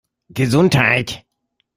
[0.31, 1.27] Gesundheit!